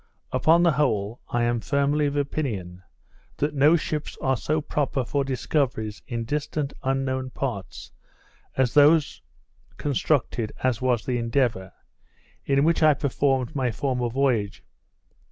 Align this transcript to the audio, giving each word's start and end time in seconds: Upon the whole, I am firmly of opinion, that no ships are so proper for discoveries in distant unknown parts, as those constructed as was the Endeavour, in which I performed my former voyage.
Upon 0.31 0.63
the 0.63 0.71
whole, 0.71 1.19
I 1.29 1.43
am 1.43 1.59
firmly 1.59 2.07
of 2.07 2.15
opinion, 2.15 2.81
that 3.37 3.53
no 3.53 3.75
ships 3.75 4.17
are 4.19 4.35
so 4.35 4.59
proper 4.59 5.05
for 5.05 5.23
discoveries 5.23 6.01
in 6.07 6.23
distant 6.25 6.73
unknown 6.81 7.29
parts, 7.29 7.91
as 8.57 8.73
those 8.73 9.21
constructed 9.77 10.53
as 10.63 10.81
was 10.81 11.05
the 11.05 11.19
Endeavour, 11.19 11.71
in 12.45 12.63
which 12.63 12.81
I 12.81 12.95
performed 12.95 13.55
my 13.55 13.69
former 13.69 14.09
voyage. 14.09 14.63